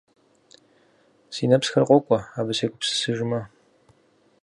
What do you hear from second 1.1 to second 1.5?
Си